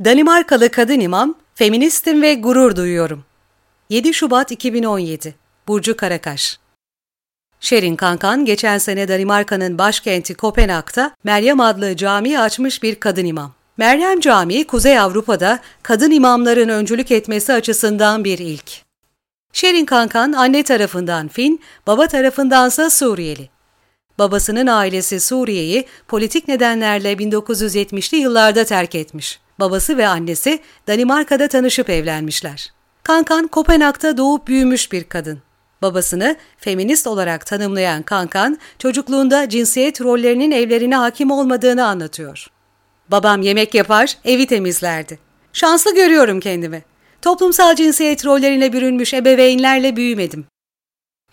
Danimarkalı 0.00 0.70
kadın 0.70 1.00
imam, 1.00 1.34
feministim 1.54 2.22
ve 2.22 2.34
gurur 2.34 2.76
duyuyorum. 2.76 3.24
7 3.90 4.14
Şubat 4.14 4.52
2017 4.52 5.34
Burcu 5.68 5.96
Karakaş 5.96 6.58
Şerin 7.60 7.96
Kankan 7.96 8.44
geçen 8.44 8.78
sene 8.78 9.08
Danimarka'nın 9.08 9.78
başkenti 9.78 10.34
Kopenhag'da 10.34 11.14
Meryem 11.24 11.60
adlı 11.60 11.96
cami 11.96 12.38
açmış 12.38 12.82
bir 12.82 12.94
kadın 12.94 13.24
imam. 13.24 13.52
Meryem 13.76 14.20
Camii, 14.20 14.66
Kuzey 14.66 14.98
Avrupa'da 14.98 15.58
kadın 15.82 16.10
imamların 16.10 16.68
öncülük 16.68 17.10
etmesi 17.10 17.52
açısından 17.52 18.24
bir 18.24 18.38
ilk. 18.38 18.70
Şerin 19.52 19.84
Kankan 19.84 20.32
anne 20.32 20.62
tarafından 20.62 21.28
Fin, 21.28 21.60
baba 21.86 22.08
tarafındansa 22.08 22.90
Suriyeli. 22.90 23.48
Babasının 24.18 24.66
ailesi 24.66 25.20
Suriye'yi 25.20 25.86
politik 26.08 26.48
nedenlerle 26.48 27.12
1970'li 27.12 28.16
yıllarda 28.16 28.64
terk 28.64 28.94
etmiş. 28.94 29.43
Babası 29.60 29.96
ve 29.96 30.08
annesi 30.08 30.60
Danimarka'da 30.86 31.48
tanışıp 31.48 31.90
evlenmişler. 31.90 32.72
Kankan 33.02 33.46
Kopenhag'da 33.46 34.16
doğup 34.16 34.48
büyümüş 34.48 34.92
bir 34.92 35.04
kadın. 35.04 35.38
Babasını 35.82 36.36
feminist 36.58 37.06
olarak 37.06 37.46
tanımlayan 37.46 38.02
Kankan, 38.02 38.58
çocukluğunda 38.78 39.48
cinsiyet 39.48 40.00
rollerinin 40.00 40.50
evlerine 40.50 40.96
hakim 40.96 41.30
olmadığını 41.30 41.86
anlatıyor. 41.86 42.46
Babam 43.08 43.42
yemek 43.42 43.74
yapar, 43.74 44.18
evi 44.24 44.46
temizlerdi. 44.46 45.18
Şanslı 45.52 45.94
görüyorum 45.94 46.40
kendimi. 46.40 46.82
Toplumsal 47.22 47.76
cinsiyet 47.76 48.26
rollerine 48.26 48.72
bürünmüş 48.72 49.14
ebeveynlerle 49.14 49.96
büyümedim. 49.96 50.46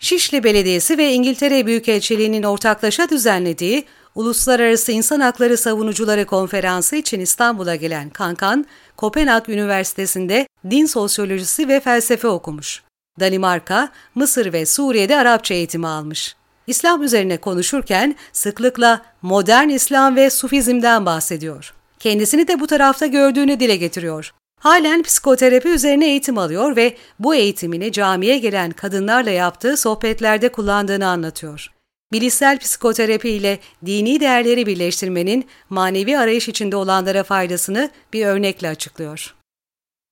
Şişli 0.02 0.44
Belediyesi 0.44 0.98
ve 0.98 1.12
İngiltere 1.12 1.66
Büyükelçiliği'nin 1.66 2.42
ortaklaşa 2.42 3.08
düzenlediği 3.08 3.84
Uluslararası 4.14 4.92
İnsan 4.92 5.20
Hakları 5.20 5.56
Savunucuları 5.56 6.26
Konferansı 6.26 6.96
için 6.96 7.20
İstanbul'a 7.20 7.76
gelen 7.76 8.10
Kankan, 8.10 8.66
Kopenhag 8.96 9.48
Üniversitesi'nde 9.48 10.46
din 10.70 10.86
sosyolojisi 10.86 11.68
ve 11.68 11.80
felsefe 11.80 12.28
okumuş. 12.28 12.82
Danimarka, 13.20 13.92
Mısır 14.14 14.52
ve 14.52 14.66
Suriye'de 14.66 15.16
Arapça 15.16 15.54
eğitimi 15.54 15.86
almış. 15.86 16.36
İslam 16.66 17.02
üzerine 17.02 17.36
konuşurken 17.36 18.16
sıklıkla 18.32 19.02
modern 19.22 19.68
İslam 19.68 20.16
ve 20.16 20.30
Sufizm'den 20.30 21.06
bahsediyor. 21.06 21.74
Kendisini 21.98 22.48
de 22.48 22.60
bu 22.60 22.66
tarafta 22.66 23.06
gördüğünü 23.06 23.60
dile 23.60 23.76
getiriyor. 23.76 24.32
Halen 24.62 25.02
psikoterapi 25.02 25.68
üzerine 25.68 26.06
eğitim 26.06 26.38
alıyor 26.38 26.76
ve 26.76 26.96
bu 27.18 27.34
eğitimini 27.34 27.92
camiye 27.92 28.38
gelen 28.38 28.70
kadınlarla 28.70 29.30
yaptığı 29.30 29.76
sohbetlerde 29.76 30.48
kullandığını 30.48 31.06
anlatıyor. 31.06 31.72
Bilişsel 32.12 32.58
psikoterapi 32.58 33.30
ile 33.30 33.58
dini 33.86 34.20
değerleri 34.20 34.66
birleştirmenin 34.66 35.46
manevi 35.70 36.18
arayış 36.18 36.48
içinde 36.48 36.76
olanlara 36.76 37.22
faydasını 37.22 37.90
bir 38.12 38.26
örnekle 38.26 38.68
açıklıyor. 38.68 39.34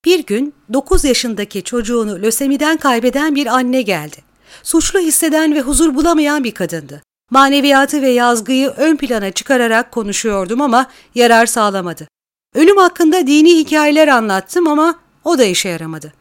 Bir 0.05 0.27
gün 0.27 0.55
9 0.73 1.05
yaşındaki 1.05 1.63
çocuğunu 1.65 2.23
lösemiden 2.23 2.77
kaybeden 2.77 3.35
bir 3.35 3.47
anne 3.47 3.83
geldi. 3.83 4.17
Suçlu 4.63 4.99
hisseden 5.01 5.55
ve 5.55 5.61
huzur 5.61 5.95
bulamayan 5.95 6.45
bir 6.45 6.53
kadındı. 6.53 7.03
Maneviyatı 7.31 8.03
ve 8.03 8.09
yazgıyı 8.09 8.69
ön 8.69 8.97
plana 8.97 9.31
çıkararak 9.31 9.93
konuşuyordum 9.93 10.61
ama 10.61 10.91
yarar 11.15 11.47
sağlamadı. 11.47 12.09
Ölüm 12.55 12.77
hakkında 12.77 13.27
dini 13.27 13.59
hikayeler 13.59 14.09
anlattım 14.09 14.69
ama 14.69 14.99
o 15.25 15.39
da 15.39 15.45
işe 15.45 15.69
yaramadı. 15.69 16.13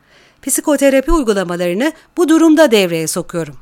Psikoterapi 0.42 1.12
uygulamalarını 1.12 1.92
bu 2.18 2.30
durumda 2.30 2.72
devreye 2.72 3.08
sokuyorum. 3.08 3.58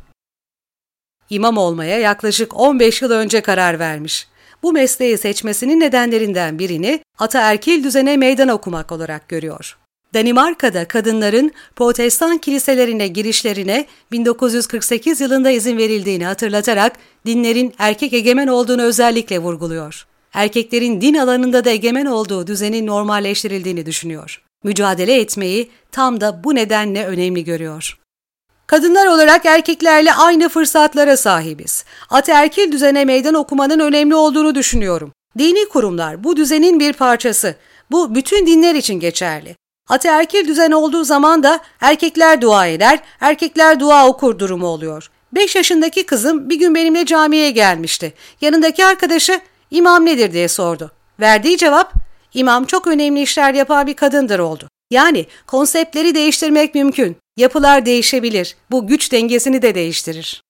İmam 1.29 1.57
olmaya 1.57 1.99
yaklaşık 1.99 2.59
15 2.59 3.01
yıl 3.01 3.11
önce 3.11 3.41
karar 3.41 3.79
vermiş. 3.79 4.27
Bu 4.63 4.73
mesleği 4.73 5.17
seçmesinin 5.17 5.79
nedenlerinden 5.79 6.59
birini 6.59 7.03
ataerkil 7.19 7.83
düzene 7.83 8.17
meydan 8.17 8.47
okumak 8.47 8.91
olarak 8.91 9.29
görüyor. 9.29 9.77
Danimarka'da 10.13 10.88
kadınların 10.88 11.51
protestan 11.75 12.38
kiliselerine 12.38 13.07
girişlerine 13.07 13.85
1948 14.11 15.21
yılında 15.21 15.49
izin 15.49 15.77
verildiğini 15.77 16.25
hatırlatarak 16.25 16.94
dinlerin 17.25 17.73
erkek 17.77 18.13
egemen 18.13 18.47
olduğunu 18.47 18.81
özellikle 18.81 19.39
vurguluyor. 19.39 20.07
Erkeklerin 20.38 21.02
din 21.02 21.14
alanında 21.14 21.66
da 21.66 21.70
egemen 21.70 22.06
olduğu 22.06 22.48
düzenin 22.48 22.88
normalleştirildiğini 22.88 23.86
düşünüyor. 23.86 24.42
Mücadele 24.64 25.20
etmeyi 25.20 25.72
tam 25.92 26.22
da 26.22 26.44
bu 26.44 26.56
nedenle 26.56 27.06
önemli 27.06 27.44
görüyor. 27.44 27.98
Kadınlar 28.68 29.08
olarak 29.08 29.46
erkeklerle 29.46 30.14
aynı 30.14 30.50
fırsatlara 30.50 31.18
sahibiz. 31.18 31.86
Ataerkil 32.09 32.72
düzene 32.72 33.06
meydan 33.06 33.34
okumanın 33.34 33.80
önemli 33.80 34.16
olduğunu 34.16 34.56
düşünüyorum. 34.56 35.12
Dini 35.38 35.70
kurumlar 35.70 36.24
bu 36.24 36.38
düzenin 36.38 36.80
bir 36.80 36.94
parçası. 36.94 37.56
Bu 37.92 38.16
bütün 38.16 38.48
dinler 38.48 38.75
için 38.75 39.00
geçerli. 39.00 39.56
Ataerkil 39.90 40.48
düzen 40.48 40.72
olduğu 40.72 41.04
zaman 41.04 41.44
da 41.44 41.59
erkekler 41.81 42.42
dua 42.42 42.68
eder, 42.68 43.00
erkekler 43.19 43.80
dua 43.80 44.08
okur 44.08 44.40
durumu 44.40 44.68
oluyor. 44.68 45.09
5 45.34 45.56
yaşındaki 45.56 46.06
kızım 46.06 46.50
bir 46.50 46.59
gün 46.59 46.75
benimle 46.75 47.06
camiye 47.06 47.52
gelmişti. 47.52 48.14
Yanındaki 48.42 48.86
arkadaşı 48.86 49.42
imam 49.72 50.05
nedir 50.05 50.33
diye 50.33 50.47
sordu. 50.47 50.91
Verdiği 51.19 51.57
cevap 51.57 51.94
imam 52.33 52.66
çok 52.66 52.88
önemli 52.88 53.22
işler 53.22 53.53
yapan 53.53 53.88
bir 53.88 53.94
kadındır 53.94 54.39
oldu. 54.39 54.67
Yani 54.91 55.25
konseptleri 55.47 56.16
değiştirmek 56.16 56.75
mümkün. 56.75 57.17
Yapılar 57.38 57.85
değişebilir. 57.85 58.56
Bu 58.72 58.88
güç 58.88 59.11
dengesini 59.11 59.61
de 59.61 59.75
değiştirir. 59.75 60.41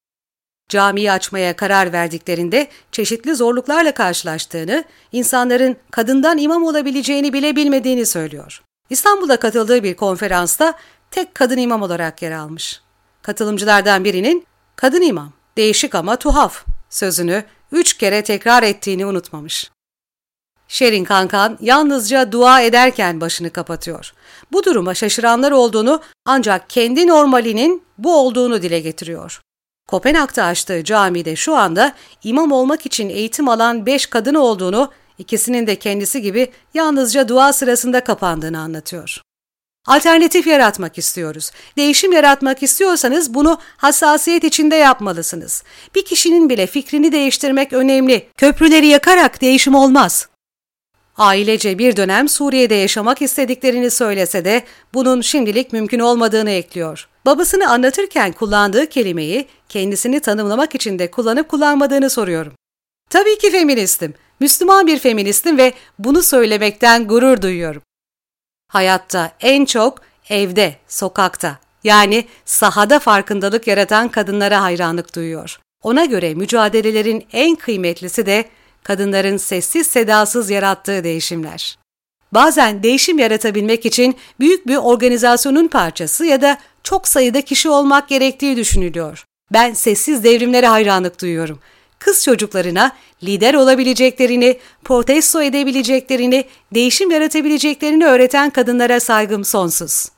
Camiyi 0.69 1.11
açmaya 1.11 1.55
karar 1.55 1.93
verdiklerinde 1.93 2.67
çeşitli 2.91 3.35
zorluklarla 3.35 3.93
karşılaştığını, 3.93 4.83
insanların 5.11 5.77
kadından 5.91 6.37
imam 6.37 6.63
olabileceğini 6.63 7.33
bile 7.33 7.55
bilmediğini 7.55 8.05
söylüyor. 8.05 8.63
İstanbul'da 8.89 9.39
katıldığı 9.39 9.83
bir 9.83 9.95
konferansta 9.95 10.73
tek 11.11 11.35
kadın 11.35 11.57
imam 11.57 11.81
olarak 11.81 12.21
yer 12.21 12.31
almış. 12.31 12.81
Katılımcılardan 13.21 14.03
birinin 14.03 14.45
kadın 14.75 15.01
imam, 15.01 15.31
değişik 15.57 15.95
ama 15.95 16.15
tuhaf 16.15 16.65
sözünü 16.89 17.43
üç 17.71 17.93
kere 17.93 18.23
tekrar 18.23 18.63
ettiğini 18.63 19.05
unutmamış. 19.05 19.71
Şerin 20.67 21.03
Kankan 21.03 21.57
yalnızca 21.61 22.31
dua 22.31 22.61
ederken 22.61 23.21
başını 23.21 23.49
kapatıyor. 23.49 24.13
Bu 24.51 24.63
duruma 24.63 24.93
şaşıranlar 24.93 25.51
olduğunu 25.51 26.01
ancak 26.25 26.69
kendi 26.69 27.07
normalinin 27.07 27.83
bu 27.97 28.15
olduğunu 28.17 28.61
dile 28.61 28.79
getiriyor. 28.79 29.41
Kopenhag'da 29.87 30.43
açtığı 30.43 30.83
camide 30.83 31.35
şu 31.35 31.55
anda 31.55 31.93
imam 32.23 32.51
olmak 32.51 32.85
için 32.85 33.09
eğitim 33.09 33.49
alan 33.49 33.85
beş 33.85 34.05
kadın 34.05 34.35
olduğunu, 34.35 34.91
ikisinin 35.17 35.67
de 35.67 35.75
kendisi 35.75 36.21
gibi 36.21 36.51
yalnızca 36.73 37.27
dua 37.27 37.53
sırasında 37.53 38.03
kapandığını 38.03 38.59
anlatıyor. 38.59 39.21
Alternatif 39.87 40.47
yaratmak 40.47 40.97
istiyoruz. 40.97 41.51
Değişim 41.77 42.11
yaratmak 42.11 42.63
istiyorsanız 42.63 43.33
bunu 43.33 43.59
hassasiyet 43.77 44.43
içinde 44.43 44.75
yapmalısınız. 44.75 45.63
Bir 45.95 46.05
kişinin 46.05 46.49
bile 46.49 46.67
fikrini 46.67 47.11
değiştirmek 47.11 47.73
önemli. 47.73 48.27
Köprüleri 48.37 48.87
yakarak 48.87 49.41
değişim 49.41 49.75
olmaz. 49.75 50.27
Ailece 51.17 51.79
bir 51.79 51.97
dönem 51.97 52.29
Suriye'de 52.29 52.75
yaşamak 52.75 53.21
istediklerini 53.21 53.91
söylese 53.91 54.45
de 54.45 54.63
bunun 54.93 55.21
şimdilik 55.21 55.73
mümkün 55.73 55.99
olmadığını 55.99 56.51
ekliyor. 56.51 57.07
Babasını 57.25 57.69
anlatırken 57.69 58.31
kullandığı 58.31 58.89
kelimeyi 58.89 59.47
kendisini 59.69 60.19
tanımlamak 60.19 60.75
için 60.75 60.99
de 60.99 61.11
kullanıp 61.11 61.49
kullanmadığını 61.49 62.09
soruyorum. 62.09 62.53
Tabii 63.09 63.37
ki 63.37 63.51
feministim. 63.51 64.13
Müslüman 64.39 64.87
bir 64.87 64.99
feministim 64.99 65.57
ve 65.57 65.73
bunu 65.99 66.23
söylemekten 66.23 67.07
gurur 67.07 67.41
duyuyorum. 67.41 67.81
Hayatta 68.67 69.31
en 69.39 69.65
çok 69.65 70.01
evde, 70.29 70.75
sokakta 70.87 71.59
yani 71.83 72.27
sahada 72.45 72.99
farkındalık 72.99 73.67
yaratan 73.67 74.09
kadınlara 74.09 74.61
hayranlık 74.61 75.15
duyuyor. 75.15 75.59
Ona 75.83 76.05
göre 76.05 76.33
mücadelelerin 76.33 77.27
en 77.33 77.55
kıymetlisi 77.55 78.25
de 78.25 78.45
kadınların 78.83 79.37
sessiz 79.37 79.87
sedasız 79.87 80.49
yarattığı 80.49 81.03
değişimler. 81.03 81.77
Bazen 82.31 82.83
değişim 82.83 83.19
yaratabilmek 83.19 83.85
için 83.85 84.15
büyük 84.39 84.67
bir 84.67 84.77
organizasyonun 84.77 85.67
parçası 85.67 86.25
ya 86.25 86.41
da 86.41 86.57
çok 86.83 87.07
sayıda 87.07 87.41
kişi 87.41 87.69
olmak 87.69 88.09
gerektiği 88.09 88.57
düşünülüyor. 88.57 89.25
Ben 89.53 89.73
sessiz 89.73 90.23
devrimlere 90.23 90.67
hayranlık 90.67 91.21
duyuyorum. 91.21 91.59
Kız 91.99 92.23
çocuklarına 92.23 92.91
lider 93.23 93.53
olabileceklerini, 93.53 94.59
protesto 94.83 95.41
edebileceklerini, 95.41 96.45
değişim 96.73 97.11
yaratabileceklerini 97.11 98.05
öğreten 98.05 98.49
kadınlara 98.49 98.99
saygım 98.99 99.45
sonsuz. 99.45 100.16